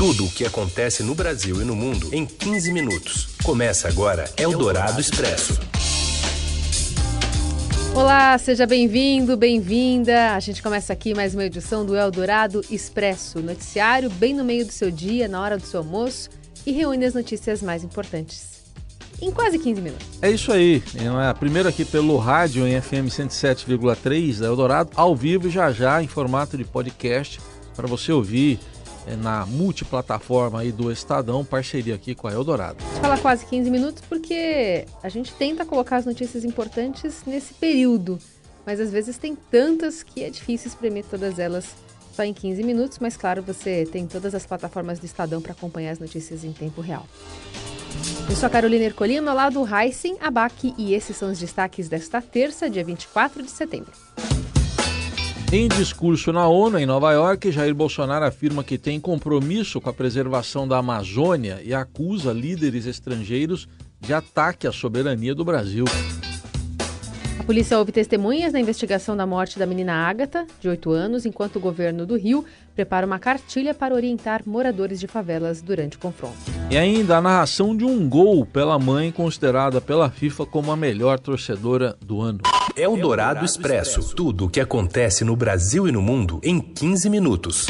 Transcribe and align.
Tudo 0.00 0.24
o 0.24 0.30
que 0.30 0.46
acontece 0.46 1.02
no 1.02 1.14
Brasil 1.14 1.60
e 1.60 1.64
no 1.66 1.76
mundo 1.76 2.08
em 2.10 2.24
15 2.24 2.72
minutos. 2.72 3.28
Começa 3.44 3.86
agora 3.86 4.24
Eldorado 4.38 4.98
Expresso. 4.98 5.60
Olá, 7.94 8.38
seja 8.38 8.66
bem-vindo, 8.66 9.36
bem-vinda. 9.36 10.34
A 10.34 10.40
gente 10.40 10.62
começa 10.62 10.90
aqui 10.90 11.12
mais 11.12 11.34
uma 11.34 11.44
edição 11.44 11.84
do 11.84 11.94
Eldorado 11.94 12.64
Expresso, 12.70 13.40
noticiário 13.40 14.08
bem 14.08 14.32
no 14.32 14.42
meio 14.42 14.64
do 14.64 14.72
seu 14.72 14.90
dia, 14.90 15.28
na 15.28 15.38
hora 15.38 15.58
do 15.58 15.66
seu 15.66 15.80
almoço 15.80 16.30
e 16.64 16.72
reúne 16.72 17.04
as 17.04 17.12
notícias 17.12 17.60
mais 17.60 17.84
importantes 17.84 18.62
em 19.20 19.30
quase 19.30 19.58
15 19.58 19.82
minutos. 19.82 20.06
É 20.22 20.30
isso 20.30 20.50
aí. 20.50 20.82
É 20.96 21.34
primeiro 21.34 21.68
aqui 21.68 21.84
pelo 21.84 22.16
rádio 22.16 22.66
em 22.66 22.80
FM 22.80 23.10
107,3 23.10 24.38
da 24.38 24.46
Eldorado, 24.46 24.92
ao 24.96 25.14
vivo 25.14 25.48
e 25.48 25.50
já 25.50 25.70
já 25.70 26.02
em 26.02 26.08
formato 26.08 26.56
de 26.56 26.64
podcast 26.64 27.38
para 27.76 27.86
você 27.86 28.10
ouvir 28.12 28.58
na 29.22 29.46
multiplataforma 29.46 30.60
aí 30.60 30.72
do 30.72 30.90
Estadão, 30.90 31.44
parceria 31.44 31.94
aqui 31.94 32.14
com 32.14 32.28
a 32.28 32.32
Eldorado. 32.32 32.76
A 32.80 32.88
gente 32.88 33.00
fala 33.00 33.18
quase 33.18 33.46
15 33.46 33.70
minutos 33.70 34.02
porque 34.08 34.86
a 35.02 35.08
gente 35.08 35.32
tenta 35.34 35.64
colocar 35.64 35.96
as 35.96 36.06
notícias 36.06 36.44
importantes 36.44 37.22
nesse 37.26 37.54
período, 37.54 38.18
mas 38.64 38.80
às 38.80 38.90
vezes 38.90 39.18
tem 39.18 39.34
tantas 39.34 40.02
que 40.02 40.22
é 40.22 40.30
difícil 40.30 40.68
espremer 40.68 41.04
todas 41.04 41.38
elas 41.38 41.74
só 42.14 42.24
em 42.24 42.34
15 42.34 42.62
minutos, 42.62 42.98
mas 42.98 43.16
claro, 43.16 43.42
você 43.42 43.86
tem 43.90 44.06
todas 44.06 44.34
as 44.34 44.44
plataformas 44.44 44.98
do 44.98 45.06
Estadão 45.06 45.40
para 45.40 45.52
acompanhar 45.52 45.92
as 45.92 45.98
notícias 45.98 46.44
em 46.44 46.52
tempo 46.52 46.80
real. 46.80 47.06
Eu 48.28 48.36
sou 48.36 48.46
a 48.46 48.50
Carolina 48.50 48.84
Ercolim, 48.84 49.18
ao 49.18 49.34
lado 49.34 49.66
Heisen, 49.66 50.16
Abac 50.20 50.74
e 50.78 50.94
esses 50.94 51.16
são 51.16 51.30
os 51.30 51.38
destaques 51.38 51.88
desta 51.88 52.20
terça, 52.22 52.70
dia 52.70 52.84
24 52.84 53.42
de 53.42 53.50
setembro. 53.50 53.92
Em 55.52 55.66
discurso 55.66 56.32
na 56.32 56.46
ONU, 56.46 56.78
em 56.78 56.86
Nova 56.86 57.10
York, 57.10 57.50
Jair 57.50 57.74
Bolsonaro 57.74 58.24
afirma 58.24 58.62
que 58.62 58.78
tem 58.78 59.00
compromisso 59.00 59.80
com 59.80 59.90
a 59.90 59.92
preservação 59.92 60.66
da 60.66 60.78
Amazônia 60.78 61.60
e 61.64 61.74
acusa 61.74 62.32
líderes 62.32 62.86
estrangeiros 62.86 63.68
de 63.98 64.14
ataque 64.14 64.68
à 64.68 64.72
soberania 64.72 65.34
do 65.34 65.44
Brasil. 65.44 65.86
A 67.40 67.42
polícia 67.42 67.78
ouve 67.78 67.90
testemunhas 67.90 68.52
na 68.52 68.60
investigação 68.60 69.16
da 69.16 69.24
morte 69.24 69.58
da 69.58 69.64
menina 69.64 69.94
Ágata, 69.94 70.46
de 70.60 70.68
8 70.68 70.90
anos, 70.90 71.24
enquanto 71.24 71.56
o 71.56 71.60
governo 71.60 72.04
do 72.04 72.14
Rio 72.14 72.44
prepara 72.76 73.06
uma 73.06 73.18
cartilha 73.18 73.72
para 73.72 73.94
orientar 73.94 74.42
moradores 74.44 75.00
de 75.00 75.06
favelas 75.06 75.62
durante 75.62 75.96
o 75.96 75.98
confronto. 75.98 76.36
E 76.70 76.76
ainda 76.76 77.16
a 77.16 77.20
narração 77.20 77.74
de 77.74 77.82
um 77.82 78.06
gol 78.06 78.44
pela 78.44 78.78
mãe, 78.78 79.10
considerada 79.10 79.80
pela 79.80 80.10
FIFA 80.10 80.44
como 80.44 80.70
a 80.70 80.76
melhor 80.76 81.18
torcedora 81.18 81.96
do 82.04 82.20
ano. 82.20 82.40
É 82.76 82.86
o 82.86 82.98
Dourado 82.98 83.42
Expresso. 83.42 84.14
Tudo 84.14 84.44
o 84.44 84.50
que 84.50 84.60
acontece 84.60 85.24
no 85.24 85.34
Brasil 85.34 85.88
e 85.88 85.92
no 85.92 86.02
mundo 86.02 86.40
em 86.44 86.60
15 86.60 87.08
minutos. 87.08 87.66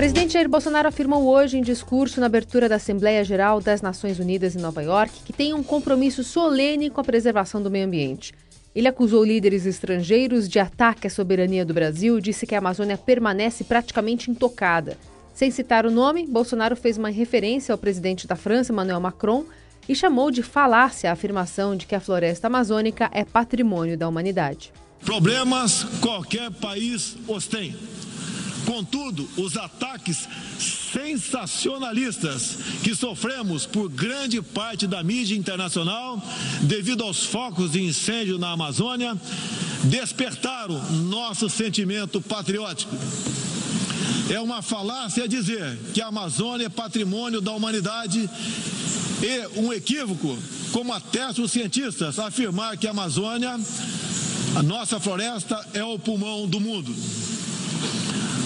Presidente 0.00 0.32
Jair 0.32 0.48
Bolsonaro 0.48 0.88
afirmou 0.88 1.24
hoje 1.24 1.58
em 1.58 1.62
discurso 1.62 2.20
na 2.20 2.26
abertura 2.26 2.70
da 2.70 2.76
Assembleia 2.76 3.22
Geral 3.22 3.60
das 3.60 3.82
Nações 3.82 4.18
Unidas 4.18 4.56
em 4.56 4.58
Nova 4.58 4.82
York 4.82 5.12
que 5.26 5.30
tem 5.30 5.52
um 5.52 5.62
compromisso 5.62 6.24
solene 6.24 6.88
com 6.88 7.02
a 7.02 7.04
preservação 7.04 7.62
do 7.62 7.70
meio 7.70 7.84
ambiente. 7.84 8.32
Ele 8.74 8.88
acusou 8.88 9.22
líderes 9.22 9.66
estrangeiros 9.66 10.48
de 10.48 10.58
ataque 10.58 11.06
à 11.06 11.10
soberania 11.10 11.66
do 11.66 11.74
Brasil 11.74 12.16
e 12.16 12.22
disse 12.22 12.46
que 12.46 12.54
a 12.54 12.58
Amazônia 12.60 12.96
permanece 12.96 13.62
praticamente 13.62 14.30
intocada. 14.30 14.96
Sem 15.34 15.50
citar 15.50 15.84
o 15.84 15.90
nome, 15.90 16.26
Bolsonaro 16.26 16.76
fez 16.76 16.96
uma 16.96 17.10
referência 17.10 17.70
ao 17.70 17.78
presidente 17.78 18.26
da 18.26 18.36
França, 18.36 18.72
Emmanuel 18.72 19.00
Macron, 19.00 19.44
e 19.86 19.94
chamou 19.94 20.30
de 20.30 20.42
falácia 20.42 21.10
a 21.10 21.12
afirmação 21.12 21.76
de 21.76 21.84
que 21.84 21.94
a 21.94 22.00
floresta 22.00 22.46
amazônica 22.46 23.10
é 23.12 23.22
patrimônio 23.22 23.98
da 23.98 24.08
humanidade. 24.08 24.72
Problemas 25.04 25.84
qualquer 26.00 26.50
país 26.52 27.18
os 27.28 27.46
tem. 27.46 27.76
Contudo, 28.66 29.28
os 29.36 29.56
ataques 29.56 30.28
sensacionalistas 30.92 32.58
que 32.82 32.94
sofremos 32.94 33.66
por 33.66 33.88
grande 33.88 34.40
parte 34.42 34.86
da 34.86 35.02
mídia 35.02 35.36
internacional, 35.36 36.22
devido 36.62 37.02
aos 37.04 37.24
focos 37.24 37.72
de 37.72 37.82
incêndio 37.82 38.38
na 38.38 38.52
Amazônia, 38.52 39.16
despertaram 39.84 40.80
nosso 40.92 41.48
sentimento 41.48 42.20
patriótico. 42.20 42.94
É 44.28 44.38
uma 44.40 44.62
falácia 44.62 45.26
dizer 45.26 45.76
que 45.92 46.00
a 46.00 46.06
Amazônia 46.06 46.66
é 46.66 46.68
patrimônio 46.68 47.40
da 47.40 47.52
humanidade 47.52 48.28
e 49.22 49.58
um 49.58 49.72
equívoco, 49.72 50.38
como 50.72 50.92
atestam 50.92 51.44
os 51.44 51.52
cientistas, 51.52 52.18
afirmar 52.18 52.76
que 52.76 52.86
a 52.86 52.90
Amazônia, 52.90 53.58
a 54.54 54.62
nossa 54.62 55.00
floresta, 55.00 55.66
é 55.74 55.82
o 55.82 55.98
pulmão 55.98 56.46
do 56.46 56.60
mundo. 56.60 56.94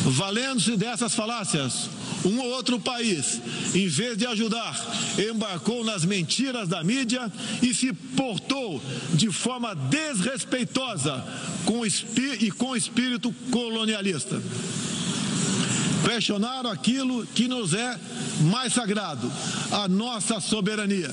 Valendo-se 0.05 0.77
dessas 0.77 1.15
falácias, 1.15 1.89
um 2.25 2.39
ou 2.39 2.51
outro 2.51 2.79
país, 2.79 3.41
em 3.75 3.89
vez 3.89 4.19
de 4.19 4.27
ajudar, 4.27 4.79
embarcou 5.19 5.83
nas 5.83 6.05
mentiras 6.05 6.69
da 6.69 6.85
mídia 6.85 7.33
e 7.63 7.75
se 7.75 7.93
portou 7.93 8.83
de 9.15 9.31
forma 9.31 9.75
desrespeitosa 9.75 11.25
com 11.65 11.85
e 11.87 12.51
com 12.51 12.77
espírito 12.77 13.35
colonialista. 13.51 14.43
Questionaram 16.07 16.71
aquilo 16.71 17.27
que 17.29 17.49
nos 17.49 17.73
é 17.73 17.99
mais 18.43 18.75
sagrado, 18.75 19.31
a 19.73 19.89
nossa 19.89 20.39
soberania. 20.39 21.11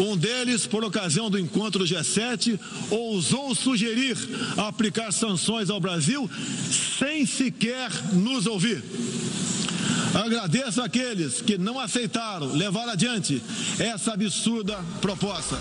Um 0.00 0.16
deles, 0.16 0.66
por 0.66 0.82
ocasião 0.82 1.28
do 1.28 1.38
encontro 1.38 1.84
G7, 1.84 2.58
ousou 2.90 3.54
sugerir 3.54 4.16
aplicar 4.56 5.12
sanções 5.12 5.68
ao 5.68 5.78
Brasil 5.78 6.28
sem 6.98 7.26
sequer 7.26 7.90
nos 8.14 8.46
ouvir. 8.46 8.82
Agradeço 10.14 10.80
àqueles 10.80 11.42
que 11.42 11.58
não 11.58 11.78
aceitaram 11.78 12.46
levar 12.46 12.88
adiante 12.88 13.42
essa 13.78 14.14
absurda 14.14 14.78
proposta. 15.02 15.58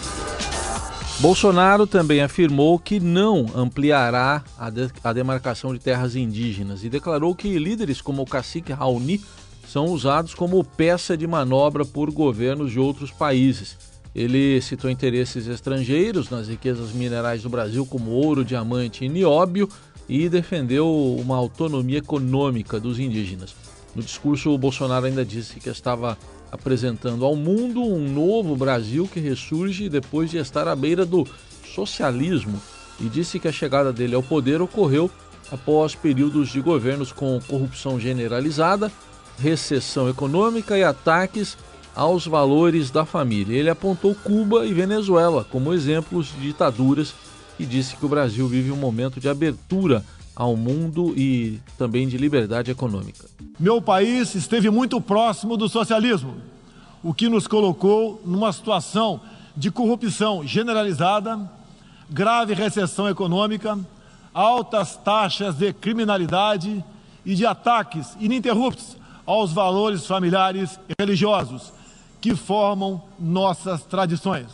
Bolsonaro 1.19 1.85
também 1.85 2.22
afirmou 2.22 2.79
que 2.79 2.97
não 2.97 3.45
ampliará 3.53 4.41
a, 4.57 4.69
de 4.69 4.89
a 5.03 5.11
demarcação 5.11 5.73
de 5.73 5.79
terras 5.79 6.16
indígenas 6.16 6.85
e 6.85 6.89
declarou 6.89 7.35
que 7.35 7.59
líderes 7.59 7.99
como 7.99 8.22
o 8.22 8.25
cacique 8.25 8.72
Raoni 8.72 9.22
são 9.67 9.88
usados 9.88 10.33
como 10.33 10.63
peça 10.63 11.17
de 11.17 11.28
manobra 11.28 11.83
por 11.83 12.09
governos 12.09 12.72
de 12.72 12.79
outros 12.79 13.11
países. 13.11 13.78
Ele 14.19 14.59
citou 14.59 14.91
interesses 14.91 15.47
estrangeiros 15.47 16.30
nas 16.30 16.50
riquezas 16.50 16.91
minerais 16.91 17.41
do 17.41 17.50
Brasil, 17.50 17.85
como 17.85 18.12
ouro, 18.12 18.44
diamante 18.44 19.06
e 19.06 19.07
nióbio, 19.07 19.69
e 20.09 20.28
defendeu 20.28 21.16
uma 21.18 21.38
autonomia 21.38 22.00
econômica 22.00 22.81
dos 22.81 23.00
indígenas. 23.00 23.56
No 23.96 24.03
discurso, 24.03 24.50
o 24.50 24.58
Bolsonaro 24.58 25.06
ainda 25.06 25.24
disse 25.24 25.62
que 25.62 25.69
estava 25.69 26.18
apresentando 26.52 27.24
ao 27.24 27.34
mundo 27.34 27.81
um 27.81 28.12
novo 28.12 28.58
Brasil 28.58 29.08
que 29.08 29.22
ressurge 29.22 29.88
depois 29.88 30.29
de 30.29 30.38
estar 30.38 30.68
à 30.68 30.75
beira 30.75 31.06
do 31.06 31.25
socialismo 31.74 32.62
e 33.00 33.08
disse 33.08 33.40
que 33.40 33.47
a 33.47 33.53
chegada 33.53 33.94
dele 33.94 34.16
ao 34.16 34.24
poder 34.24 34.62
ocorreu 34.62 35.09
após 35.50 35.96
períodos 35.96 36.50
de 36.50 36.59
governos 36.59 37.13
com 37.13 37.40
corrupção 37.47 37.97
generalizada, 37.97 38.91
recessão 39.38 40.09
econômica 40.09 40.78
e 40.78 40.84
ataques 40.84 41.58
aos 41.95 42.25
valores 42.25 42.91
da 42.91 43.05
família. 43.05 43.57
Ele 43.57 43.69
apontou 43.69 44.16
Cuba 44.16 44.66
e 44.66 44.73
Venezuela 44.73 45.44
como 45.44 45.73
exemplos 45.73 46.27
de 46.27 46.47
ditaduras 46.47 47.13
e 47.59 47.66
disse 47.66 47.95
que 47.95 48.05
o 48.05 48.09
Brasil 48.09 48.47
vive 48.47 48.72
um 48.72 48.77
momento 48.77 49.19
de 49.19 49.27
abertura 49.27 50.03
ao 50.35 50.55
mundo 50.55 51.13
e 51.17 51.59
também 51.78 52.07
de 52.07 52.17
liberdade 52.17 52.72
econômica. 52.72 53.25
Meu 53.59 53.81
país 53.81 54.33
esteve 54.35 54.69
muito 54.69 55.01
próximo 55.01 55.57
do 55.57 55.67
socialismo, 55.67 56.35
o 57.03 57.13
que 57.13 57.28
nos 57.28 57.45
colocou 57.45 58.22
numa 58.25 58.53
situação 58.53 59.19
de 59.57 59.69
corrupção 59.69 60.47
generalizada, 60.47 61.38
grave 62.09 62.53
recessão 62.53 63.09
econômica, 63.09 63.78
altas 64.33 64.95
taxas 64.95 65.55
de 65.55 65.73
criminalidade 65.73 66.83
e 67.25 67.35
de 67.35 67.45
ataques 67.45 68.16
ininterruptos 68.22 68.96
aos 69.25 69.52
valores 69.52 70.08
familiares 70.08 70.79
e 70.87 70.93
religiosos 70.97 71.73
que 72.21 72.35
formam 72.35 73.01
nossas 73.19 73.83
tradições. 73.83 74.47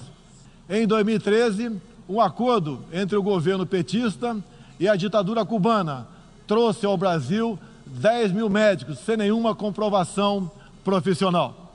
Em 0.70 0.86
2013, 0.86 1.72
um 2.08 2.22
acordo 2.22 2.84
entre 2.94 3.16
o 3.16 3.24
governo 3.24 3.66
petista 3.66 4.38
e 4.80 4.88
a 4.88 4.96
ditadura 4.96 5.46
cubana 5.46 6.08
trouxe 6.48 6.86
ao 6.86 6.98
Brasil 6.98 7.58
10 7.86 8.32
mil 8.32 8.50
médicos 8.50 9.00
sem 9.00 9.18
nenhuma 9.18 9.56
comprovação 9.56 10.50
profissional. 10.84 11.74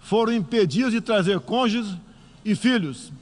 Foram 0.00 0.32
impedidos 0.32 0.92
de 0.92 1.00
trazer 1.00 1.40
cônjuges 1.40 1.94
e 2.44 2.54
filhos. 2.54 3.12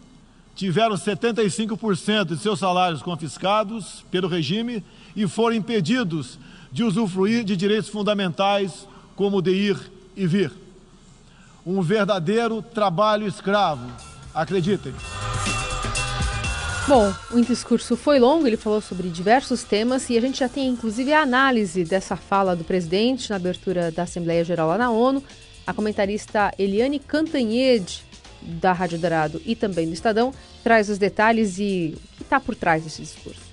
Tiveram 0.54 0.96
75% 0.96 2.24
de 2.24 2.38
seus 2.38 2.58
salários 2.58 3.02
confiscados 3.02 4.04
pelo 4.10 4.28
regime 4.28 4.82
e 5.14 5.26
foram 5.26 5.56
impedidos 5.56 6.38
de 6.72 6.84
usufruir 6.84 7.44
de 7.44 7.56
direitos 7.56 7.88
fundamentais 7.88 8.86
como 9.14 9.40
de 9.40 9.52
ir 9.52 9.92
e 10.16 10.26
vir. 10.26 10.67
Um 11.68 11.82
verdadeiro 11.82 12.62
trabalho 12.62 13.26
escravo, 13.26 13.92
acreditem. 14.34 14.94
Bom, 16.88 17.12
o 17.30 17.42
discurso 17.42 17.94
foi 17.94 18.18
longo, 18.18 18.46
ele 18.46 18.56
falou 18.56 18.80
sobre 18.80 19.10
diversos 19.10 19.64
temas 19.64 20.08
e 20.08 20.16
a 20.16 20.20
gente 20.22 20.38
já 20.38 20.48
tem 20.48 20.66
inclusive 20.66 21.12
a 21.12 21.20
análise 21.20 21.84
dessa 21.84 22.16
fala 22.16 22.56
do 22.56 22.64
presidente 22.64 23.28
na 23.28 23.36
abertura 23.36 23.92
da 23.92 24.04
Assembleia 24.04 24.42
Geral 24.42 24.66
lá 24.68 24.78
na 24.78 24.90
ONU. 24.90 25.22
A 25.66 25.74
comentarista 25.74 26.54
Eliane 26.58 26.98
Cantanhede, 26.98 28.02
da 28.40 28.72
Rádio 28.72 28.98
Dourado 28.98 29.42
e 29.44 29.54
também 29.54 29.86
do 29.86 29.92
Estadão, 29.92 30.32
traz 30.64 30.88
os 30.88 30.96
detalhes 30.96 31.58
e 31.58 31.94
o 31.94 32.16
que 32.16 32.22
está 32.22 32.40
por 32.40 32.54
trás 32.54 32.82
desse 32.82 33.02
discurso. 33.02 33.47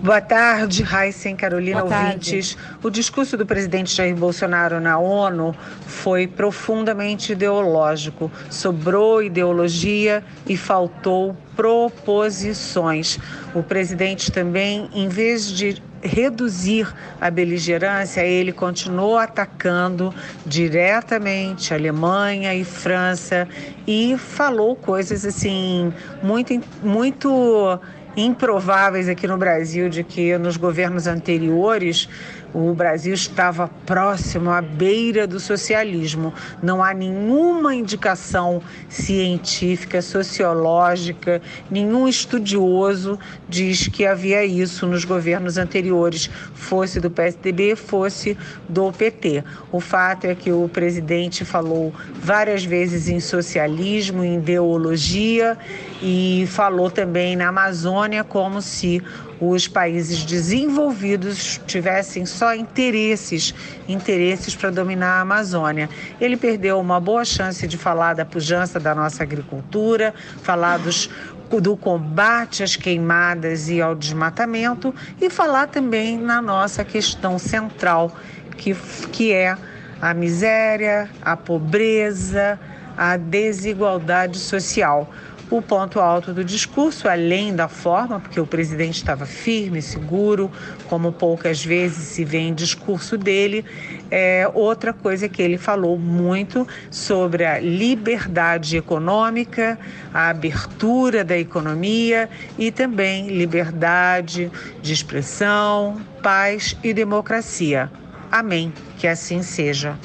Boa 0.00 0.20
tarde, 0.20 0.84
Raíssen 0.84 1.34
Carolina 1.34 1.82
Boa 1.82 2.02
ouvintes. 2.02 2.54
Tarde. 2.54 2.78
O 2.84 2.88
discurso 2.88 3.36
do 3.36 3.44
presidente 3.44 3.92
Jair 3.92 4.14
Bolsonaro 4.14 4.78
na 4.78 4.96
ONU 4.96 5.52
foi 5.88 6.28
profundamente 6.28 7.32
ideológico. 7.32 8.30
Sobrou 8.48 9.20
ideologia 9.20 10.22
e 10.46 10.56
faltou 10.56 11.36
proposições. 11.56 13.18
O 13.52 13.60
presidente 13.60 14.30
também, 14.30 14.88
em 14.94 15.08
vez 15.08 15.50
de 15.50 15.82
reduzir 16.00 16.86
a 17.20 17.28
beligerância, 17.28 18.20
ele 18.20 18.52
continuou 18.52 19.18
atacando 19.18 20.14
diretamente 20.46 21.74
Alemanha 21.74 22.54
e 22.54 22.64
França 22.64 23.48
e 23.84 24.16
falou 24.16 24.76
coisas 24.76 25.24
assim 25.24 25.92
muito 26.22 26.60
muito 26.82 27.80
improváveis 28.18 29.08
aqui 29.08 29.26
no 29.26 29.36
Brasil 29.36 29.88
de 29.88 30.02
que 30.02 30.36
nos 30.38 30.56
governos 30.56 31.06
anteriores 31.06 32.08
o 32.54 32.72
Brasil 32.74 33.14
estava 33.14 33.68
próximo 33.84 34.50
à 34.50 34.60
beira 34.60 35.26
do 35.26 35.38
socialismo. 35.38 36.32
Não 36.62 36.82
há 36.82 36.94
nenhuma 36.94 37.74
indicação 37.74 38.62
científica, 38.88 40.00
sociológica, 40.00 41.42
nenhum 41.70 42.08
estudioso 42.08 43.18
diz 43.48 43.88
que 43.88 44.06
havia 44.06 44.44
isso 44.44 44.86
nos 44.86 45.04
governos 45.04 45.58
anteriores, 45.58 46.30
fosse 46.54 47.00
do 47.00 47.10
PSDB, 47.10 47.76
fosse 47.76 48.36
do 48.68 48.92
PT. 48.92 49.44
O 49.70 49.80
fato 49.80 50.24
é 50.24 50.34
que 50.34 50.50
o 50.50 50.68
presidente 50.68 51.44
falou 51.44 51.92
várias 52.14 52.64
vezes 52.64 53.08
em 53.08 53.20
socialismo, 53.20 54.24
em 54.24 54.36
ideologia 54.36 55.56
e 56.02 56.44
falou 56.48 56.90
também 56.90 57.36
na 57.36 57.48
Amazônia 57.48 58.24
como 58.24 58.62
se 58.62 59.02
os 59.40 59.68
países 59.68 60.24
desenvolvidos 60.24 61.60
tivessem 61.66 62.26
só 62.26 62.54
interesses, 62.54 63.54
interesses 63.88 64.54
para 64.54 64.70
dominar 64.70 65.18
a 65.18 65.20
Amazônia. 65.20 65.88
Ele 66.20 66.36
perdeu 66.36 66.80
uma 66.80 66.98
boa 67.00 67.24
chance 67.24 67.66
de 67.66 67.76
falar 67.76 68.14
da 68.14 68.24
pujança 68.24 68.80
da 68.80 68.94
nossa 68.94 69.22
agricultura, 69.22 70.14
falar 70.42 70.78
dos 70.78 71.08
do 71.62 71.74
combate 71.78 72.62
às 72.62 72.76
queimadas 72.76 73.70
e 73.70 73.80
ao 73.80 73.94
desmatamento 73.94 74.94
e 75.18 75.30
falar 75.30 75.66
também 75.68 76.18
na 76.18 76.42
nossa 76.42 76.84
questão 76.84 77.38
central, 77.38 78.14
que, 78.58 78.74
que 79.10 79.32
é 79.32 79.56
a 80.00 80.12
miséria, 80.12 81.08
a 81.22 81.36
pobreza, 81.36 82.60
a 82.98 83.16
desigualdade 83.16 84.38
social. 84.38 85.10
O 85.50 85.62
ponto 85.62 85.98
alto 85.98 86.34
do 86.34 86.44
discurso, 86.44 87.08
além 87.08 87.56
da 87.56 87.68
forma, 87.68 88.20
porque 88.20 88.38
o 88.38 88.46
presidente 88.46 88.96
estava 88.96 89.24
firme, 89.24 89.80
seguro, 89.80 90.50
como 90.88 91.10
poucas 91.10 91.64
vezes 91.64 92.08
se 92.08 92.22
vê 92.22 92.38
em 92.38 92.52
discurso 92.52 93.16
dele, 93.16 93.64
é 94.10 94.50
outra 94.52 94.92
coisa 94.92 95.26
que 95.26 95.40
ele 95.40 95.56
falou 95.56 95.98
muito 95.98 96.68
sobre 96.90 97.46
a 97.46 97.58
liberdade 97.58 98.76
econômica, 98.76 99.78
a 100.12 100.28
abertura 100.28 101.24
da 101.24 101.38
economia 101.38 102.28
e 102.58 102.70
também 102.70 103.28
liberdade 103.28 104.52
de 104.82 104.92
expressão, 104.92 105.98
paz 106.22 106.76
e 106.84 106.92
democracia. 106.92 107.90
Amém. 108.30 108.70
Que 108.98 109.06
assim 109.06 109.42
seja. 109.42 109.96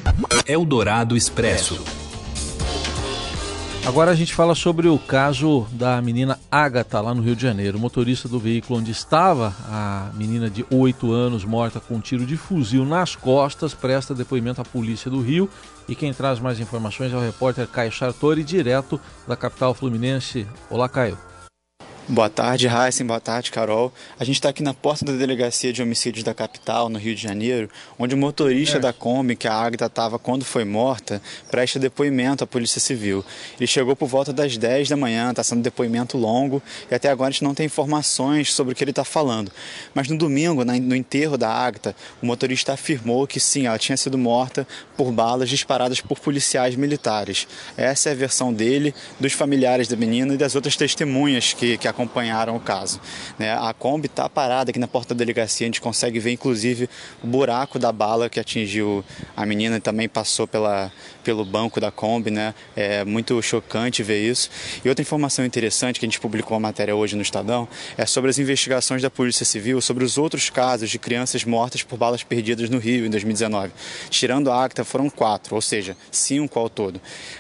Eldorado 0.47 1.17
Expresso. 1.17 2.02
Agora 3.85 4.11
a 4.11 4.15
gente 4.15 4.33
fala 4.33 4.55
sobre 4.55 4.87
o 4.87 4.97
caso 4.97 5.67
da 5.73 6.01
menina 6.01 6.39
Agatha, 6.49 7.01
lá 7.01 7.13
no 7.13 7.21
Rio 7.21 7.35
de 7.35 7.41
Janeiro. 7.41 7.77
O 7.77 7.81
motorista 7.81 8.29
do 8.29 8.39
veículo 8.39 8.79
onde 8.79 8.91
estava 8.91 9.53
a 9.67 10.09
menina 10.13 10.49
de 10.49 10.65
8 10.71 11.11
anos, 11.11 11.43
morta 11.43 11.81
com 11.81 11.95
um 11.95 11.99
tiro 11.99 12.25
de 12.25 12.37
fuzil 12.37 12.85
nas 12.85 13.13
costas, 13.13 13.73
presta 13.73 14.15
depoimento 14.15 14.61
à 14.61 14.63
polícia 14.63 15.11
do 15.11 15.19
Rio. 15.19 15.49
E 15.85 15.95
quem 15.95 16.13
traz 16.13 16.39
mais 16.39 16.61
informações 16.61 17.11
é 17.11 17.17
o 17.17 17.19
repórter 17.19 17.67
Caio 17.67 17.91
Sartori, 17.91 18.41
direto 18.41 18.99
da 19.27 19.35
capital 19.35 19.73
fluminense. 19.73 20.47
Olá, 20.69 20.87
Caio. 20.87 21.17
Boa 22.05 22.29
tarde, 22.29 22.67
Heisen. 22.67 23.07
Boa 23.07 23.21
tarde, 23.21 23.49
Carol. 23.49 23.89
A 24.19 24.25
gente 24.25 24.35
está 24.35 24.49
aqui 24.49 24.61
na 24.61 24.73
porta 24.73 25.05
da 25.05 25.13
Delegacia 25.13 25.71
de 25.71 25.81
Homicídios 25.81 26.21
da 26.21 26.33
capital, 26.33 26.89
no 26.89 26.99
Rio 26.99 27.15
de 27.15 27.21
Janeiro, 27.21 27.69
onde 27.97 28.13
o 28.13 28.17
motorista 28.17 28.75
é. 28.75 28.79
da 28.81 28.91
Kombi, 28.91 29.37
que 29.37 29.47
a 29.47 29.53
Agatha 29.53 29.85
estava 29.85 30.19
quando 30.19 30.43
foi 30.43 30.65
morta, 30.65 31.21
presta 31.49 31.79
depoimento 31.79 32.43
à 32.43 32.47
Polícia 32.47 32.81
Civil. 32.81 33.23
Ele 33.57 33.65
chegou 33.65 33.95
por 33.95 34.09
volta 34.09 34.33
das 34.33 34.57
10 34.57 34.89
da 34.89 34.97
manhã, 34.97 35.29
está 35.29 35.45
sendo 35.45 35.61
depoimento 35.61 36.17
longo 36.17 36.61
e 36.91 36.93
até 36.93 37.09
agora 37.09 37.29
a 37.29 37.31
gente 37.31 37.45
não 37.45 37.55
tem 37.55 37.67
informações 37.67 38.51
sobre 38.51 38.73
o 38.73 38.75
que 38.75 38.83
ele 38.83 38.91
está 38.91 39.05
falando. 39.05 39.49
Mas 39.93 40.09
no 40.09 40.17
domingo, 40.17 40.65
no 40.65 40.95
enterro 40.97 41.37
da 41.37 41.49
Agatha, 41.49 41.95
o 42.21 42.25
motorista 42.25 42.73
afirmou 42.73 43.25
que 43.25 43.39
sim, 43.39 43.65
ela 43.65 43.79
tinha 43.79 43.95
sido 43.95 44.17
morta 44.17 44.67
por 44.97 45.09
balas 45.09 45.49
disparadas 45.49 46.01
por 46.01 46.19
policiais 46.19 46.75
militares. 46.75 47.47
Essa 47.77 48.09
é 48.09 48.11
a 48.11 48.15
versão 48.15 48.51
dele, 48.51 48.93
dos 49.21 49.31
familiares 49.31 49.87
da 49.87 49.95
menina 49.95 50.33
e 50.33 50.37
das 50.37 50.53
outras 50.53 50.75
testemunhas 50.75 51.53
que, 51.53 51.77
que 51.77 51.92
acompanharam 51.93 52.55
o 52.55 52.59
caso. 52.59 52.99
Né? 53.37 53.53
A 53.53 53.73
Kombi 53.73 54.07
está 54.07 54.27
parada 54.27 54.71
aqui 54.71 54.79
na 54.79 54.87
porta 54.87 55.13
da 55.13 55.19
delegacia, 55.19 55.65
a 55.65 55.69
gente 55.69 55.81
consegue 55.81 56.19
ver 56.19 56.31
inclusive 56.31 56.89
o 57.23 57.27
buraco 57.27 57.79
da 57.79 57.91
bala 57.91 58.29
que 58.29 58.39
atingiu 58.39 59.05
a 59.35 59.45
menina 59.45 59.77
e 59.77 59.79
também 59.79 60.09
passou 60.09 60.47
pela, 60.47 60.91
pelo 61.23 61.45
banco 61.45 61.79
da 61.79 61.91
Kombi, 61.91 62.31
né? 62.31 62.53
É 62.75 63.05
muito 63.05 63.41
chocante 63.41 64.03
ver 64.03 64.21
isso. 64.21 64.49
E 64.83 64.89
outra 64.89 65.01
informação 65.01 65.45
interessante 65.45 65.99
que 65.99 66.05
a 66.05 66.09
gente 66.09 66.19
publicou 66.19 66.55
uma 66.55 66.67
matéria 66.67 66.95
hoje 66.95 67.15
no 67.15 67.21
Estadão 67.21 67.67
é 67.97 68.05
sobre 68.05 68.29
as 68.29 68.39
investigações 68.39 69.01
da 69.01 69.09
Polícia 69.09 69.45
Civil 69.45 69.79
sobre 69.81 70.03
os 70.03 70.17
outros 70.17 70.49
casos 70.49 70.89
de 70.89 70.97
crianças 70.97 71.43
mortas 71.43 71.83
por 71.83 71.97
balas 71.97 72.23
perdidas 72.23 72.69
no 72.69 72.79
Rio 72.79 73.05
em 73.05 73.09
2019. 73.09 73.71
Tirando 74.09 74.51
a 74.51 74.63
acta, 74.63 74.83
foram 74.83 75.09
quatro, 75.09 75.55
ou 75.55 75.61
seja, 75.61 75.95
cinco 76.11 76.59
ao 76.59 76.69
todo. 76.69 76.99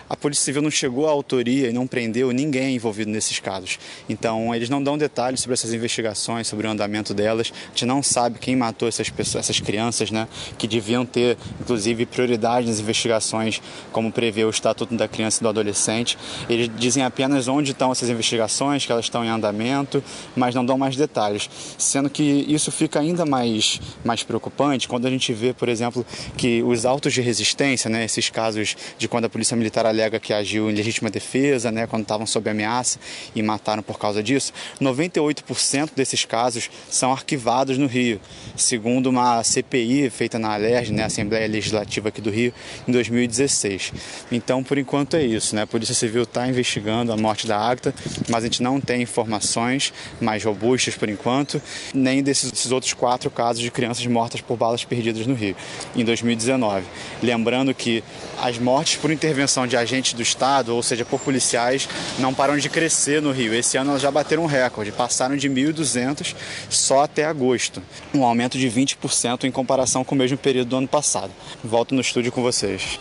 A 0.09 0.15
Polícia 0.15 0.43
Civil 0.43 0.61
não 0.61 0.71
chegou 0.71 1.07
à 1.07 1.11
autoria 1.11 1.69
e 1.69 1.73
não 1.73 1.87
prendeu 1.87 2.31
ninguém 2.31 2.75
envolvido 2.75 3.09
nesses 3.09 3.39
casos. 3.39 3.79
Então, 4.07 4.42
eles 4.51 4.67
não 4.67 4.81
dão 4.81 4.97
detalhes 4.97 5.41
sobre 5.41 5.53
essas 5.53 5.71
investigações, 5.73 6.47
sobre 6.47 6.65
o 6.65 6.71
andamento 6.71 7.13
delas. 7.13 7.53
A 7.53 7.69
gente 7.69 7.85
não 7.85 8.01
sabe 8.01 8.39
quem 8.39 8.55
matou 8.55 8.87
essas 8.87 9.11
pessoas, 9.11 9.45
essas 9.45 9.59
crianças, 9.59 10.09
né? 10.09 10.27
Que 10.57 10.67
deviam 10.67 11.05
ter, 11.05 11.37
inclusive, 11.61 12.07
prioridade 12.07 12.65
nas 12.65 12.79
investigações 12.79 13.61
como 13.91 14.11
prevê 14.11 14.43
o 14.43 14.49
Estatuto 14.49 14.95
da 14.95 15.07
Criança 15.07 15.39
e 15.39 15.43
do 15.43 15.49
Adolescente. 15.49 16.17
Eles 16.49 16.69
dizem 16.75 17.03
apenas 17.03 17.47
onde 17.47 17.71
estão 17.71 17.91
essas 17.91 18.09
investigações, 18.09 18.85
que 18.85 18.91
elas 18.91 19.05
estão 19.05 19.23
em 19.23 19.29
andamento, 19.29 20.03
mas 20.35 20.55
não 20.55 20.65
dão 20.65 20.77
mais 20.77 20.95
detalhes. 20.95 21.49
Sendo 21.77 22.09
que 22.09 22.23
isso 22.23 22.71
fica 22.71 22.99
ainda 22.99 23.25
mais, 23.25 23.79
mais 24.03 24.23
preocupante 24.23 24.87
quando 24.87 25.05
a 25.05 25.09
gente 25.09 25.31
vê, 25.33 25.53
por 25.53 25.69
exemplo, 25.69 26.05
que 26.35 26.63
os 26.63 26.85
autos 26.85 27.13
de 27.13 27.21
resistência, 27.21 27.89
né, 27.89 28.05
esses 28.05 28.29
casos 28.29 28.75
de 28.97 29.07
quando 29.07 29.25
a 29.25 29.29
Polícia 29.29 29.55
Militar 29.55 29.85
alega 29.85 30.19
que 30.19 30.33
agiu 30.33 30.69
em 30.69 30.73
legítima 30.73 31.09
defesa, 31.09 31.71
né, 31.71 31.85
quando 31.85 32.03
estavam 32.03 32.25
sob 32.25 32.49
ameaça 32.49 32.99
e 33.35 33.41
mataram 33.41 33.83
por 33.83 33.99
causa 33.99 34.23
disso, 34.23 34.32
98% 34.81 35.91
desses 35.95 36.25
casos 36.25 36.69
são 36.89 37.11
arquivados 37.11 37.77
no 37.77 37.87
Rio, 37.87 38.19
segundo 38.55 39.07
uma 39.07 39.43
CPI 39.43 40.09
feita 40.09 40.39
na 40.39 40.53
ALERJ, 40.53 40.93
né, 40.93 41.03
Assembleia 41.03 41.47
Legislativa 41.47 42.09
aqui 42.09 42.21
do 42.21 42.29
Rio, 42.29 42.53
em 42.87 42.91
2016. 42.91 43.93
Então, 44.31 44.63
por 44.63 44.77
enquanto 44.77 45.15
é 45.15 45.23
isso, 45.23 45.55
né? 45.55 45.63
A 45.63 45.67
Polícia 45.67 45.95
Civil 45.95 46.23
está 46.23 46.47
investigando 46.47 47.11
a 47.11 47.17
morte 47.17 47.47
da 47.47 47.59
Agta, 47.59 47.93
mas 48.29 48.43
a 48.43 48.47
gente 48.47 48.63
não 48.63 48.79
tem 48.79 49.01
informações 49.01 49.93
mais 50.19 50.43
robustas 50.43 50.95
por 50.95 51.09
enquanto, 51.09 51.61
nem 51.93 52.23
desses 52.23 52.71
outros 52.71 52.93
quatro 52.93 53.29
casos 53.29 53.61
de 53.61 53.71
crianças 53.71 54.05
mortas 54.05 54.41
por 54.41 54.57
balas 54.57 54.83
perdidas 54.83 55.25
no 55.27 55.33
Rio, 55.33 55.55
em 55.95 56.03
2019. 56.03 56.85
Lembrando 57.21 57.73
que 57.73 58.03
as 58.41 58.57
mortes 58.57 58.97
por 58.97 59.11
intervenção 59.11 59.67
de 59.67 59.77
agentes 59.77 60.13
do 60.13 60.21
Estado, 60.21 60.75
ou 60.75 60.83
seja, 60.83 61.05
por 61.05 61.19
policiais, 61.19 61.87
não 62.19 62.33
param 62.33 62.57
de 62.57 62.69
crescer 62.69 63.21
no 63.21 63.31
Rio. 63.31 63.53
Esse 63.53 63.77
ano 63.77 63.91
elas 63.91 64.01
já 64.01 64.11
bateram 64.23 64.43
um 64.43 64.47
recorde, 64.47 64.91
passaram 64.91 65.35
de 65.35 65.49
1.200 65.49 66.33
só 66.69 67.03
até 67.03 67.25
agosto, 67.25 67.81
um 68.13 68.23
aumento 68.23 68.57
de 68.57 68.67
20% 68.69 69.43
em 69.43 69.51
comparação 69.51 70.03
com 70.03 70.15
o 70.15 70.17
mesmo 70.17 70.37
período 70.37 70.69
do 70.69 70.77
ano 70.77 70.87
passado. 70.87 71.31
Volto 71.61 71.93
no 71.93 71.99
estúdio 71.99 72.31
com 72.31 72.41
vocês. 72.41 72.97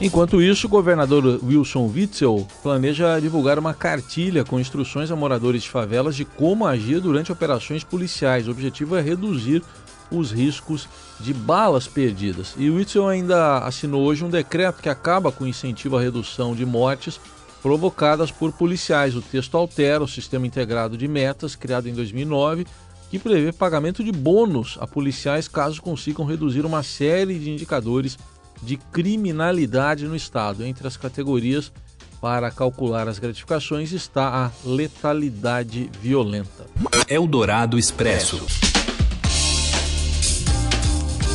Enquanto 0.00 0.42
isso, 0.42 0.66
o 0.66 0.70
governador 0.70 1.40
Wilson 1.44 1.86
Witzel 1.86 2.44
planeja 2.60 3.20
divulgar 3.20 3.56
uma 3.56 3.72
cartilha 3.72 4.44
com 4.44 4.58
instruções 4.58 5.12
a 5.12 5.16
moradores 5.16 5.62
de 5.62 5.70
favelas 5.70 6.16
de 6.16 6.24
como 6.24 6.66
agir 6.66 7.00
durante 7.00 7.30
operações 7.30 7.84
policiais. 7.84 8.48
O 8.48 8.50
objetivo 8.50 8.96
é 8.96 9.00
reduzir 9.00 9.62
os 10.10 10.32
riscos 10.32 10.88
de 11.20 11.32
balas 11.32 11.86
perdidas. 11.86 12.54
E 12.58 12.68
Witzel 12.68 13.06
ainda 13.06 13.58
assinou 13.58 14.02
hoje 14.02 14.24
um 14.24 14.28
decreto 14.28 14.82
que 14.82 14.88
acaba 14.88 15.30
com 15.30 15.44
o 15.44 15.48
incentivo 15.48 15.96
à 15.96 16.00
redução 16.00 16.56
de 16.56 16.66
mortes 16.66 17.20
provocadas 17.64 18.30
por 18.30 18.52
policiais. 18.52 19.16
O 19.16 19.22
texto 19.22 19.56
altera 19.56 20.04
o 20.04 20.06
sistema 20.06 20.46
integrado 20.46 20.98
de 20.98 21.08
metas 21.08 21.56
criado 21.56 21.88
em 21.88 21.94
2009, 21.94 22.66
que 23.10 23.18
prevê 23.18 23.52
pagamento 23.52 24.04
de 24.04 24.12
bônus 24.12 24.76
a 24.82 24.86
policiais 24.86 25.48
caso 25.48 25.80
consigam 25.80 26.26
reduzir 26.26 26.66
uma 26.66 26.82
série 26.82 27.38
de 27.38 27.48
indicadores 27.48 28.18
de 28.60 28.76
criminalidade 28.76 30.06
no 30.06 30.14
estado. 30.14 30.62
Entre 30.62 30.86
as 30.86 30.98
categorias 30.98 31.72
para 32.20 32.50
calcular 32.50 33.08
as 33.08 33.18
gratificações 33.18 33.92
está 33.92 34.44
a 34.44 34.50
letalidade 34.68 35.90
violenta. 36.02 36.66
Eldorado 37.08 37.78
Expresso. 37.78 38.44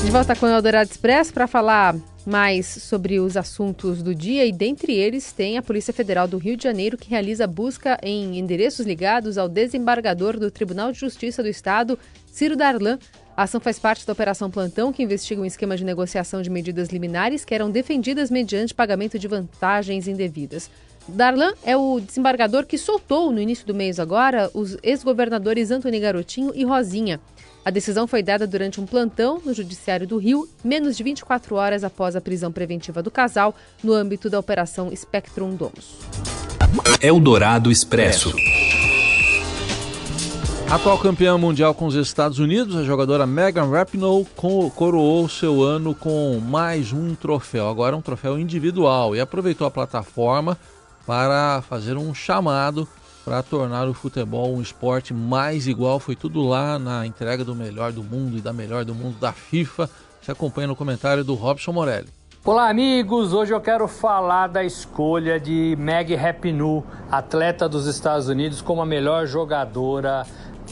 De 0.06 0.12
volta 0.12 0.36
com 0.36 0.46
o 0.46 0.50
Eldorado 0.50 0.92
Expresso 0.92 1.34
para 1.34 1.48
falar 1.48 1.96
mais 2.26 2.66
sobre 2.66 3.20
os 3.20 3.38
assuntos 3.38 4.04
do 4.04 4.14
dia 4.14 4.46
e 4.46 4.52
dentre 4.52 4.94
eles 4.94 5.32
tem 5.32 5.58
a 5.58 5.62
Polícia 5.62 5.94
Federal 5.94 6.28
do 6.28 6.38
Rio 6.38 6.58
de 6.58 6.64
Janeiro 6.64 6.98
que 6.98 7.10
realiza 7.10 7.48
busca 7.48 7.98
em 8.04 8.38
endereços 8.38 8.86
ligados 8.86 9.38
ao 9.38 9.50
desembargador 9.50 10.40
do 10.40 10.52
Tribunal 10.52 10.92
de 10.92 11.00
Justiça 11.00 11.42
do 11.42 11.50
Estado, 11.50 11.98
Ciro 12.32 12.56
Darlan. 12.56 13.00
A 13.36 13.44
ação 13.44 13.62
faz 13.62 13.80
parte 13.80 14.06
da 14.06 14.14
Operação 14.14 14.52
Plantão, 14.52 14.92
que 14.92 15.02
investiga 15.02 15.42
um 15.42 15.46
esquema 15.46 15.78
de 15.78 15.86
negociação 15.86 16.42
de 16.42 16.50
medidas 16.50 16.90
liminares 16.90 17.46
que 17.46 17.56
eram 17.56 17.72
defendidas 17.72 18.30
mediante 18.30 18.74
pagamento 18.74 19.18
de 19.18 19.28
vantagens 19.28 20.08
indevidas. 20.08 20.70
Darlan 21.10 21.54
é 21.64 21.76
o 21.76 22.00
desembargador 22.00 22.66
que 22.66 22.78
soltou 22.78 23.32
no 23.32 23.40
início 23.40 23.66
do 23.66 23.74
mês 23.74 24.00
agora 24.00 24.50
os 24.54 24.78
ex-governadores 24.84 25.72
Antônio 25.72 26.00
Garotinho 26.00 26.52
e 26.56 26.64
Rosinha. 26.64 27.20
A 27.64 27.70
decisão 27.70 28.08
foi 28.08 28.24
dada 28.24 28.48
durante 28.48 28.80
um 28.80 28.86
plantão 28.86 29.42
no 29.44 29.54
Judiciário 29.54 30.08
do 30.08 30.18
Rio, 30.18 30.48
menos 30.64 30.96
de 30.96 31.04
24 31.04 31.56
horas 31.56 31.84
após 31.84 32.16
a 32.16 32.22
prisão 32.22 32.52
preventiva 32.52 33.04
do 33.04 33.12
casal, 33.12 33.54
no 33.84 33.94
âmbito 33.94 34.30
da 34.30 34.40
Operação 34.40 34.90
Spectrum 34.96 35.56
Domus. 35.56 35.98
Eldorado 37.02 37.72
Expresso. 37.72 38.34
Atual 40.70 41.00
campeã 41.00 41.36
mundial 41.36 41.74
com 41.74 41.88
os 41.88 41.96
Estados 41.96 42.38
Unidos, 42.38 42.76
a 42.76 42.84
jogadora 42.84 43.26
Megan 43.26 43.70
Rapinoe 43.70 44.26
coroou 44.76 45.28
seu 45.28 45.64
ano 45.64 45.96
com 45.96 46.40
mais 46.40 46.94
um 46.94 47.16
troféu, 47.16 47.68
agora 47.68 47.98
um 47.98 48.02
troféu 48.02 48.38
individual, 48.38 49.16
e 49.16 49.20
aproveitou 49.20 49.66
a 49.66 49.72
plataforma 49.72 50.56
para 51.10 51.64
fazer 51.64 51.98
um 51.98 52.14
chamado 52.14 52.88
para 53.26 53.42
tornar 53.42 53.88
o 53.88 53.96
futebol 53.96 54.54
um 54.54 54.62
esporte 54.62 55.12
mais 55.12 55.68
igual. 55.68 56.00
Foi 56.00 56.16
tudo 56.16 56.44
lá 56.44 56.78
na 56.78 57.04
entrega 57.04 57.44
do 57.44 57.56
melhor 57.56 57.92
do 57.92 58.04
mundo 58.04 58.38
e 58.38 58.42
da 58.42 58.54
melhor 58.54 58.86
do 58.86 58.94
mundo 58.94 59.18
da 59.20 59.34
FIFA. 59.34 59.90
Você 60.22 60.32
acompanha 60.32 60.68
no 60.68 60.76
comentário 60.76 61.24
do 61.24 61.34
Robson 61.34 61.72
Morelli. 61.72 62.10
Olá, 62.46 62.70
amigos! 62.70 63.34
Hoje 63.34 63.52
eu 63.52 63.60
quero 63.60 63.88
falar 63.88 64.50
da 64.50 64.64
escolha 64.64 65.40
de 65.40 65.76
Meg 65.80 66.14
Rapinoe, 66.14 66.84
atleta 67.10 67.68
dos 67.68 67.88
Estados 67.88 68.28
Unidos, 68.28 68.62
como 68.62 68.80
a 68.80 68.86
melhor 68.86 69.26
jogadora 69.26 70.28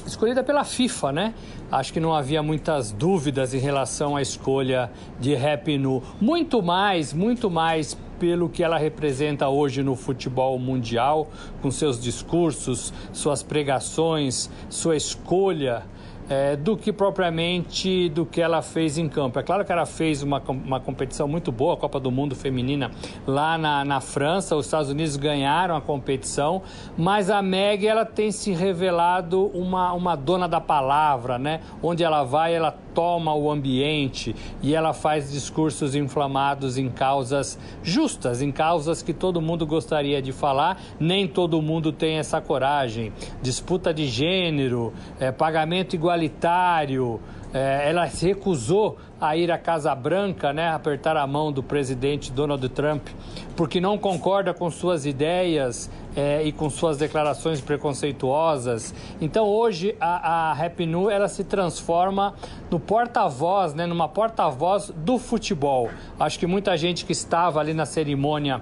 escolhida 0.05 0.43
pela 0.43 0.63
FIFA, 0.63 1.11
né? 1.11 1.33
Acho 1.71 1.91
que 1.91 1.99
não 1.99 2.13
havia 2.13 2.43
muitas 2.43 2.91
dúvidas 2.91 3.55
em 3.55 3.59
relação 3.59 4.15
à 4.15 4.21
escolha 4.21 4.91
de 5.19 5.33
Rapinoe. 5.33 6.03
Muito 6.21 6.61
mais, 6.61 7.11
muito 7.11 7.49
mais 7.49 7.97
pelo 8.19 8.49
que 8.49 8.63
ela 8.63 8.77
representa 8.77 9.47
hoje 9.47 9.83
no 9.83 9.95
futebol 9.95 10.57
mundial, 10.59 11.29
com 11.61 11.71
seus 11.71 12.01
discursos, 12.01 12.93
suas 13.13 13.43
pregações, 13.43 14.49
sua 14.69 14.95
escolha. 14.95 15.83
É, 16.29 16.55
do 16.55 16.75
que 16.75 16.91
propriamente 16.91 18.09
do 18.09 18.25
que 18.25 18.41
ela 18.41 18.61
fez 18.61 18.97
em 18.97 19.07
campo. 19.07 19.39
É 19.39 19.43
claro 19.43 19.63
que 19.63 19.71
ela 19.71 19.85
fez 19.85 20.21
uma, 20.21 20.41
uma 20.47 20.79
competição 20.79 21.27
muito 21.27 21.51
boa, 21.51 21.75
a 21.75 21.77
Copa 21.77 21.99
do 21.99 22.11
Mundo 22.11 22.35
Feminina, 22.35 22.91
lá 23.25 23.57
na, 23.57 23.85
na 23.85 24.01
França. 24.01 24.55
Os 24.55 24.65
Estados 24.65 24.89
Unidos 24.89 25.15
ganharam 25.15 25.75
a 25.75 25.81
competição, 25.81 26.61
mas 26.97 27.29
a 27.29 27.41
Meg 27.41 27.87
ela 27.87 28.05
tem 28.05 28.31
se 28.31 28.51
revelado 28.51 29.45
uma, 29.53 29.93
uma 29.93 30.15
dona 30.15 30.47
da 30.47 30.59
palavra, 30.59 31.39
né? 31.39 31.61
Onde 31.81 32.03
ela 32.03 32.23
vai, 32.23 32.53
ela 32.53 32.71
toma 32.97 33.33
o 33.33 33.51
ambiente 33.51 34.35
e 34.61 34.73
ela 34.73 34.91
faz 34.91 35.31
discursos 35.31 35.93
inflamados 35.93 36.79
em 36.79 36.89
causas 36.89 37.59
justas, 37.83 38.41
em 38.41 38.51
causas 38.51 39.03
que 39.03 39.13
todo 39.13 39.39
mundo 39.39 39.67
gostaria 39.67 40.19
de 40.19 40.31
falar, 40.31 40.81
nem 40.99 41.27
todo 41.27 41.61
mundo 41.61 41.91
tem 41.91 42.17
essa 42.17 42.41
coragem. 42.41 43.13
Disputa 43.41 43.93
de 43.93 44.07
gênero, 44.07 44.93
é, 45.19 45.31
pagamento 45.31 45.95
igualitário. 45.95 46.16
É, 47.53 47.89
ela 47.89 48.07
se 48.09 48.27
recusou 48.27 48.97
a 49.19 49.35
ir 49.35 49.51
à 49.51 49.57
Casa 49.57 49.93
Branca, 49.95 50.53
né, 50.53 50.69
apertar 50.69 51.17
a 51.17 51.25
mão 51.25 51.51
do 51.51 51.63
presidente 51.63 52.31
Donald 52.31 52.67
Trump, 52.69 53.07
porque 53.55 53.81
não 53.81 53.97
concorda 53.97 54.53
com 54.53 54.69
suas 54.69 55.05
ideias 55.05 55.89
é, 56.15 56.43
e 56.43 56.51
com 56.51 56.69
suas 56.69 56.97
declarações 56.97 57.61
preconceituosas. 57.61 58.93
Então 59.19 59.47
hoje 59.47 59.95
a, 59.99 60.51
a 60.51 60.57
ela 61.11 61.27
se 61.27 61.43
transforma 61.43 62.33
no 62.69 62.79
porta-voz, 62.79 63.73
né, 63.73 63.85
numa 63.85 64.07
porta-voz 64.07 64.91
do 64.95 65.17
futebol. 65.17 65.89
Acho 66.19 66.37
que 66.37 66.47
muita 66.47 66.75
gente 66.77 67.05
que 67.05 67.11
estava 67.11 67.59
ali 67.59 67.73
na 67.73 67.85
cerimônia 67.85 68.61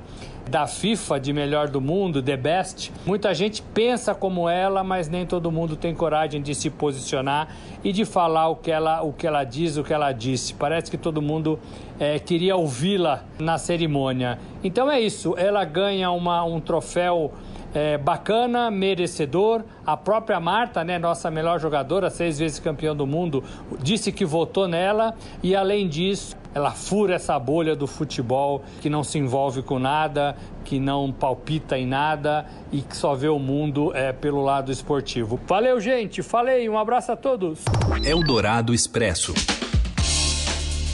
da 0.50 0.68
FIFA 0.68 1.20
de 1.20 1.34
melhor 1.34 1.68
do 1.68 1.82
mundo, 1.82 2.22
The 2.22 2.38
Best. 2.38 2.92
Muita 3.06 3.34
gente 3.34 3.62
pensa 3.62 4.14
como 4.14 4.48
ela, 4.48 4.84
mas 4.84 5.10
nem 5.10 5.26
todo 5.26 5.52
mundo 5.52 5.76
tem 5.76 5.94
coragem 5.94 6.42
de 6.42 6.54
se 6.54 6.70
posicionar 6.70 7.50
e 7.84 7.92
de 7.92 8.06
falar 8.06 8.50
o 8.50 8.56
que 8.56 8.72
ela, 8.72 9.02
o 9.02 9.12
que 9.12 9.26
ela 9.26 9.44
diz, 9.44 9.78
o 9.78 9.84
que 9.84 9.94
ela 9.94 10.12
Parece 10.54 10.92
que 10.92 10.98
todo 10.98 11.22
mundo 11.22 11.60
é, 12.00 12.20
queria 12.20 12.56
ouvi-la 12.56 13.24
na 13.40 13.58
cerimônia. 13.58 14.38
Então 14.64 14.92
é 14.92 15.00
isso, 15.00 15.36
ela 15.38 15.64
ganha 15.64 16.12
uma, 16.12 16.44
um 16.44 16.60
troféu 16.60 17.34
é, 17.76 17.98
bacana, 17.98 18.72
merecedor. 18.72 19.64
A 19.86 19.98
própria 19.98 20.40
Marta, 20.40 20.84
né, 20.84 20.98
nossa 20.98 21.30
melhor 21.30 21.60
jogadora, 21.60 22.10
seis 22.10 22.40
vezes 22.40 22.58
campeã 22.58 22.96
do 22.96 23.06
mundo, 23.06 23.44
disse 23.82 24.12
que 24.12 24.24
votou 24.24 24.68
nela 24.68 25.14
e 25.44 25.56
além 25.56 25.88
disso, 25.90 26.36
ela 26.56 26.72
fura 26.72 27.16
essa 27.16 27.38
bolha 27.38 27.76
do 27.76 27.86
futebol 27.86 28.64
que 28.80 28.90
não 28.90 29.04
se 29.04 29.20
envolve 29.20 29.62
com 29.62 29.78
nada, 29.78 30.38
que 30.64 30.80
não 30.80 31.12
palpita 31.12 31.78
em 31.78 31.86
nada 31.86 32.46
e 32.72 32.82
que 32.82 32.96
só 32.96 33.14
vê 33.14 33.28
o 33.28 33.38
mundo 33.38 33.92
é, 33.94 34.14
pelo 34.14 34.42
lado 34.42 34.72
esportivo. 34.72 35.38
Valeu, 35.46 35.82
gente. 35.82 36.24
Falei. 36.24 36.70
Um 36.70 36.80
abraço 36.80 37.12
a 37.12 37.18
todos. 37.18 37.66
Eldorado 38.06 38.74
Expresso. 38.74 39.34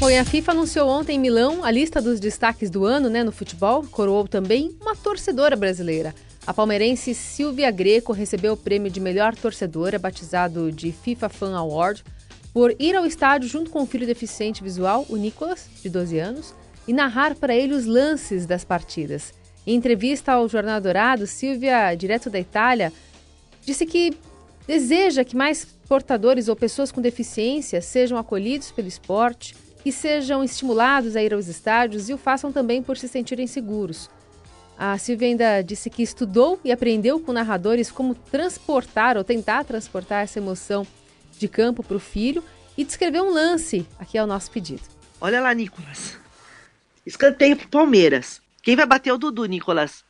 Bom, 0.02 0.08
a 0.20 0.26
FIFA 0.26 0.54
anunciou 0.54 0.90
ontem 0.90 1.16
em 1.16 1.20
Milão 1.20 1.64
a 1.64 1.70
lista 1.70 2.02
dos 2.02 2.20
destaques 2.20 2.72
do 2.72 2.86
ano 2.86 3.08
né, 3.08 3.24
no 3.24 3.32
futebol. 3.32 3.84
Coroou 3.84 4.28
também 4.28 4.76
uma 4.82 4.96
torcedora 4.96 5.56
brasileira. 5.56 6.16
A 6.48 6.52
palmeirense 6.52 7.14
Silvia 7.14 7.70
Greco 7.70 8.12
recebeu 8.12 8.54
o 8.54 8.58
prêmio 8.58 8.90
de 8.90 9.00
melhor 9.00 9.36
torcedora, 9.36 10.00
batizado 10.00 10.72
de 10.72 10.92
FIFA 10.92 11.30
Fan 11.30 11.56
Award, 11.56 12.04
por 12.52 12.76
ir 12.80 12.96
ao 12.96 13.06
estádio 13.06 13.48
junto 13.48 13.70
com 13.70 13.84
o 13.84 13.86
filho 13.86 14.08
deficiente 14.08 14.64
visual, 14.64 15.06
o 15.08 15.16
Nicolas, 15.18 15.70
de 15.84 15.88
12 15.88 16.18
anos, 16.18 16.56
e 16.88 16.94
narrar 16.94 17.36
para 17.36 17.54
ele 17.54 17.76
os 17.76 17.86
lances 17.86 18.48
das 18.48 18.64
partidas. 18.64 19.32
Em 19.68 19.76
entrevista 19.76 20.32
ao 20.32 20.50
Jornal 20.50 20.82
Dourado, 20.82 21.28
Silvia, 21.28 21.94
direto 21.94 22.28
da 22.28 22.40
Itália, 22.40 22.92
disse 23.64 23.86
que 23.86 24.18
deseja 24.66 25.24
que 25.24 25.38
mais 25.38 25.64
portadores 25.88 26.48
ou 26.48 26.56
pessoas 26.56 26.92
com 26.92 27.02
deficiência 27.02 27.84
sejam 27.84 28.18
acolhidos 28.18 28.72
pelo 28.72 28.88
esporte, 28.88 29.56
que 29.84 29.92
sejam 29.92 30.44
estimulados 30.44 31.16
a 31.16 31.24
ir 31.24 31.34
aos 31.34 31.48
estádios 31.48 32.10
e 32.10 32.14
o 32.14 32.18
façam 32.18 32.52
também 32.52 32.84
por 32.84 32.98
se 32.98 33.08
sentirem 33.08 33.48
seguros. 33.48 34.10
A 34.78 34.98
Silvia 34.98 35.28
ainda 35.28 35.62
disse 35.62 35.90
que 35.90 36.02
estudou 36.02 36.60
e 36.64 36.72
aprendeu 36.72 37.20
com 37.20 37.32
narradores 37.32 37.92
como 37.92 38.16
transportar 38.16 39.18
ou 39.18 39.24
tentar 39.24 39.64
transportar 39.64 40.24
essa 40.24 40.40
emoção 40.40 40.88
de 41.38 41.48
campo 41.48 41.84
para 41.84 41.98
o 41.98 42.00
filho 42.00 42.44
e 42.78 42.84
descreveu 42.84 43.24
um 43.26 43.32
lance. 43.32 43.86
Aqui 44.00 44.18
é 44.18 44.24
o 44.24 44.28
nosso 44.28 44.50
pedido. 44.50 44.82
Olha 45.20 45.40
lá, 45.40 45.54
Nicolas. 45.54 46.18
Escanteio 47.06 47.56
pro 47.58 47.68
Palmeiras. 47.68 48.42
Quem 48.64 48.76
vai 48.76 48.86
bater 48.86 49.10
é 49.10 49.14
o 49.14 49.18
Dudu, 49.18 49.46
Nicolas. 49.46 50.04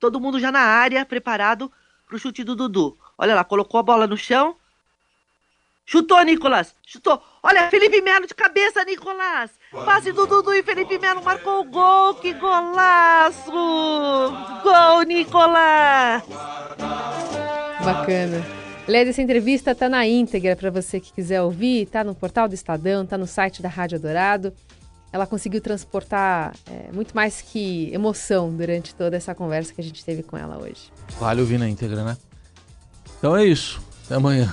Todo 0.00 0.20
mundo 0.20 0.40
já 0.40 0.52
na 0.52 0.60
área, 0.60 1.04
preparado 1.04 1.70
pro 2.06 2.18
chute 2.18 2.44
do 2.44 2.54
Dudu. 2.54 2.96
Olha 3.16 3.34
lá, 3.34 3.44
colocou 3.44 3.78
a 3.80 3.82
bola 3.82 4.06
no 4.06 4.16
chão, 4.16 4.56
Chutou, 5.86 6.22
Nicolas! 6.22 6.74
Chutou! 6.86 7.20
Olha, 7.42 7.68
Felipe 7.68 8.00
Melo 8.00 8.26
de 8.26 8.34
cabeça, 8.34 8.82
Nicolas! 8.84 9.50
Passe 9.84 10.12
do 10.12 10.26
Dudu 10.26 10.54
e 10.54 10.62
Felipe 10.62 10.98
Melo 10.98 11.22
marcou 11.22 11.60
o 11.60 11.64
gol! 11.64 12.14
Que 12.14 12.32
golaço! 12.32 13.50
Gol, 14.62 15.02
Nicolas! 15.02 16.22
Bacana. 17.84 18.42
Aliás, 18.88 19.08
essa 19.08 19.20
entrevista 19.20 19.74
tá 19.74 19.88
na 19.88 20.06
íntegra 20.06 20.56
para 20.56 20.70
você 20.70 20.98
que 21.00 21.12
quiser 21.12 21.42
ouvir, 21.42 21.86
tá 21.86 22.02
no 22.02 22.14
portal 22.14 22.48
do 22.48 22.54
Estadão, 22.54 23.04
tá 23.04 23.18
no 23.18 23.26
site 23.26 23.60
da 23.60 23.68
Rádio 23.68 24.00
Dourado. 24.00 24.52
Ela 25.12 25.26
conseguiu 25.26 25.60
transportar 25.60 26.54
é, 26.66 26.90
muito 26.92 27.14
mais 27.14 27.40
que 27.40 27.92
emoção 27.92 28.54
durante 28.54 28.94
toda 28.94 29.16
essa 29.16 29.34
conversa 29.34 29.72
que 29.72 29.80
a 29.80 29.84
gente 29.84 30.04
teve 30.04 30.22
com 30.22 30.36
ela 30.36 30.58
hoje. 30.58 30.90
Vale 31.20 31.40
ouvir 31.40 31.58
na 31.58 31.68
íntegra, 31.68 32.04
né? 32.04 32.16
Então 33.18 33.36
é 33.36 33.44
isso. 33.44 33.82
Até 34.06 34.16
amanhã. 34.16 34.52